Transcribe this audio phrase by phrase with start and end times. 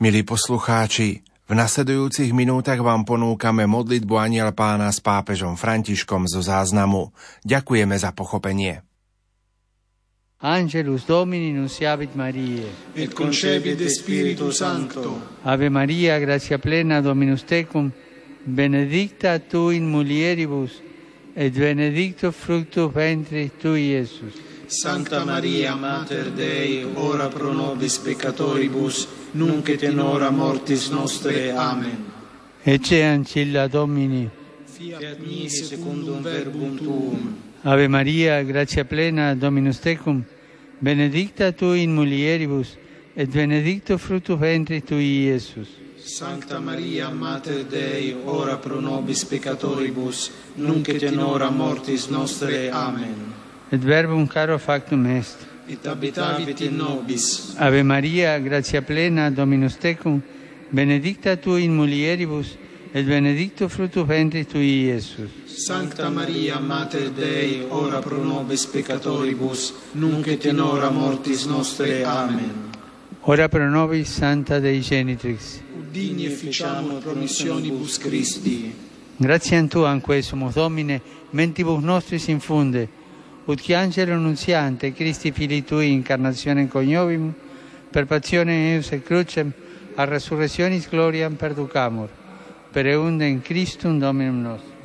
[0.00, 7.12] Milí poslucháči, v nasledujúcich minútach vám ponúkame modlitbu Aniel pána s pápežom Františkom zo záznamu.
[7.44, 8.80] Ďakujeme za pochopenie.
[10.40, 12.96] Angelus Domini nunciavit Mariae.
[12.96, 15.20] Et concepit Spiritu Sancto.
[15.44, 17.92] Ave Maria, gratia plena Dominus tecum,
[18.48, 20.80] benedicta tu in mulieribus,
[21.36, 24.49] et benedictus fructus ventris tui, Iesus.
[24.72, 31.50] Sancta Maria, Mater Dei, ora pro nobis peccatoribus, nunc et in hora mortis nostre.
[31.50, 32.04] Amen.
[32.62, 34.30] Ecce ancilla Domini.
[34.64, 37.36] Fiat mi secundum verbum tuum.
[37.62, 40.22] Ave Maria, gratia plena, Dominus tecum,
[40.78, 42.76] benedicta tu in mulieribus,
[43.14, 45.68] et benedicto fructus ventris tui, Iesus.
[45.96, 52.70] Sancta Maria, Mater Dei, ora pro nobis peccatoribus, nunc et in hora mortis nostre.
[52.70, 53.39] Amen
[53.70, 55.46] et verbum caro factum est.
[55.68, 57.54] Et habitavit in nobis.
[57.58, 60.20] Ave Maria, gratia plena, Dominus tecum,
[60.70, 62.56] benedicta tu in mulieribus,
[62.92, 65.30] et benedictus fructus ventris tui, Iesus.
[65.46, 72.02] Sancta Maria, Mater Dei, ora pro nobis peccatoribus, nunc et in hora mortis nostre.
[72.04, 72.70] Amen.
[73.22, 75.60] Ora pro nobis, Santa Dei Genitrix.
[75.78, 78.74] Udini e ficiamo promissionibus Christi.
[79.16, 82.88] Gratiam Tuam, quae sumus Domine, mentibus nostris infunde,
[83.50, 87.32] ut qui angelo nunziante, Christi Filii Tui, incarnazione coniovim,
[87.90, 89.52] per passione eius et crucem,
[89.96, 92.08] a resurrectionis gloriam perducamur,
[92.70, 94.78] per eundem Christum Dominum nostrum.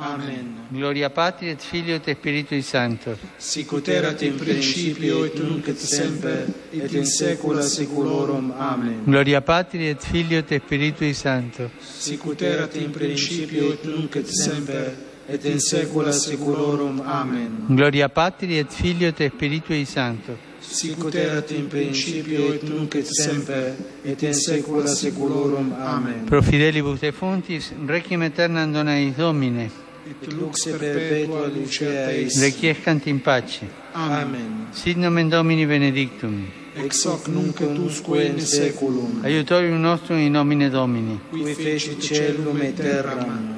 [0.00, 0.66] Amen.
[0.68, 3.18] Gloria Patri et Filio et Spiritui Sancto.
[3.36, 8.52] Sicut erat in principio et nunc et semper et in saecula saeculorum.
[8.56, 9.02] Amen.
[9.04, 11.70] Gloria Patri et Filio et Spiritui Sancto.
[11.80, 14.94] Sicut erat in principio et nunc et semper
[15.28, 17.02] et in saecula saeculorum.
[17.04, 17.66] Amen.
[17.68, 20.36] Gloria Patri et Filio et Spiritui Sancto.
[20.60, 23.74] Sicut erat in principio et nunc et semper
[24.04, 25.72] et in saecula saeculorum.
[25.78, 26.24] Amen.
[26.26, 29.70] Pro fidelibus defuntis, requiem aeternam dona eis Domine.
[30.08, 32.40] Et lux perpetua lucea eis.
[32.40, 33.66] Requiescant in pace.
[33.94, 34.68] Amen.
[34.72, 36.46] Sit nomen Domini benedictum.
[36.74, 39.20] Ex hoc nunc et usque in saeculum.
[39.24, 41.20] Aiutorium nostrum in nomine Domini.
[41.30, 43.57] Qui fecit celum et terram.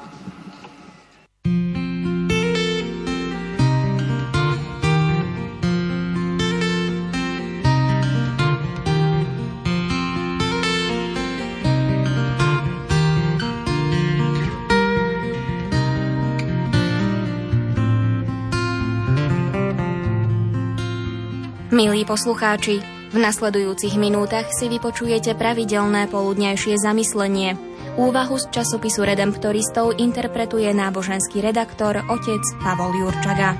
[21.71, 27.55] Milí poslucháči, v nasledujúcich minútach si vypočujete pravidelné poludnejšie zamyslenie.
[27.95, 33.55] Úvahu z časopisu Redemptoristov interpretuje náboženský redaktor otec Pavol Jurčaga.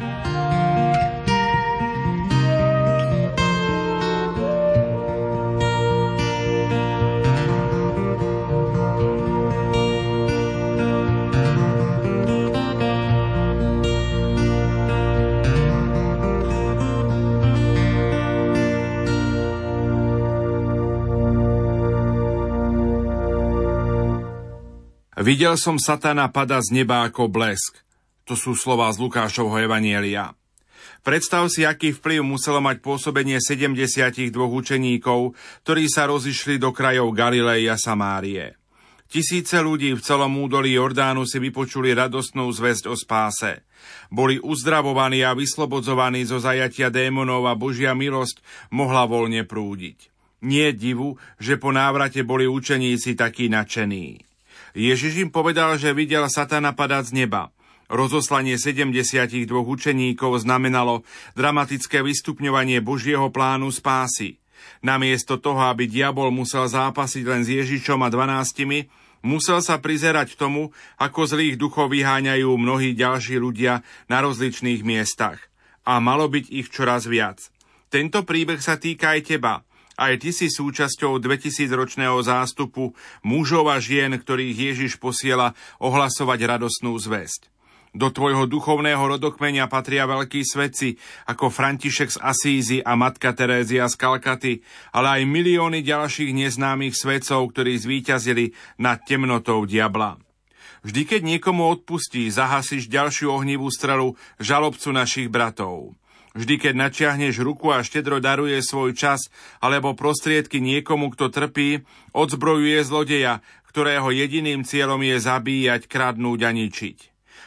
[25.21, 27.77] Videl som satana pada z neba ako blesk.
[28.25, 30.33] To sú slova z Lukášovho Evanielia.
[31.05, 37.69] Predstav si, aký vplyv muselo mať pôsobenie 72 učeníkov, ktorí sa rozišli do krajov Galilei
[37.69, 38.57] a Samárie.
[39.05, 43.61] Tisíce ľudí v celom údolí Jordánu si vypočuli radostnú zväzť o spáse.
[44.09, 48.41] Boli uzdravovaní a vyslobodzovaní zo zajatia démonov a Božia milosť
[48.73, 50.09] mohla voľne prúdiť.
[50.49, 54.30] Nie divu, že po návrate boli učeníci takí nadšení.
[54.71, 57.51] Ježiš im povedal, že videl satana padať z neba.
[57.91, 61.03] Rozoslanie 72 učeníkov znamenalo
[61.35, 64.39] dramatické vystupňovanie Božieho plánu spásy.
[64.79, 68.87] Namiesto toho, aby diabol musel zápasiť len s Ježišom a dvanáctimi,
[69.27, 75.51] musel sa prizerať tomu, ako zlých duchov vyháňajú mnohí ďalší ľudia na rozličných miestach.
[75.83, 77.51] A malo byť ich čoraz viac.
[77.91, 79.53] Tento príbeh sa týka aj teba–
[79.99, 82.95] aj ty si súčasťou 2000-ročného zástupu
[83.25, 87.51] mužov a žien, ktorých Ježiš posiela ohlasovať radosnú zväzť.
[87.91, 90.95] Do tvojho duchovného rodokmenia patria veľkí svedci,
[91.27, 94.53] ako František z Asízy a matka Terézia z Kalkaty,
[94.95, 100.15] ale aj milióny ďalších neznámych svedcov, ktorí zvíťazili nad temnotou diabla.
[100.87, 105.93] Vždy, keď niekomu odpustí, zahasíš ďalšiu ohnivú strelu žalobcu našich bratov.
[106.31, 109.27] Vždy, keď načiahneš ruku a štedro daruje svoj čas
[109.59, 111.83] alebo prostriedky niekomu, kto trpí,
[112.15, 116.97] odzbrojuje zlodeja, ktorého jediným cieľom je zabíjať, kradnúť a ničiť.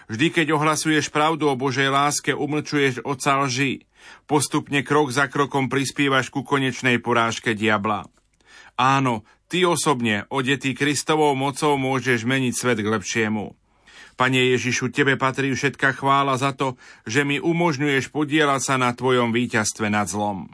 [0.08, 3.88] Vždy, keď ohlasuješ pravdu o Božej láske, umlčuješ oca lži.
[4.28, 8.04] Postupne krok za krokom prispívaš ku konečnej porážke diabla.
[8.76, 13.56] Áno, ty osobne, odetý Kristovou mocou, môžeš meniť svet k lepšiemu.
[14.14, 19.34] Pane Ježišu, Tebe patrí všetká chvála za to, že mi umožňuješ podielať sa na Tvojom
[19.34, 20.46] víťazstve nad zlom.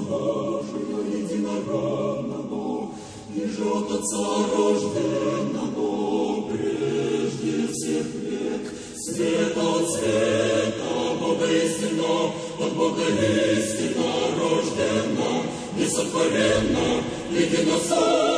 [0.00, 2.90] Божию единородного,
[3.34, 10.88] и же Отца рожденного прежде всех век, света от света,
[11.20, 15.42] Бога истинно, от Бога истина рождена,
[15.76, 18.37] несотворена, единосущая.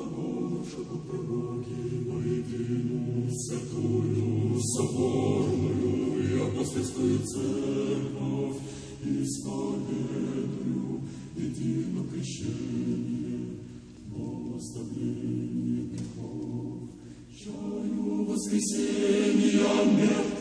[7.25, 8.57] церковь,
[9.03, 11.01] исповедую
[11.35, 13.57] едино крещение,
[14.07, 16.89] но оставление грехов,
[17.37, 19.61] чаю воскресения
[19.97, 20.40] мертвых.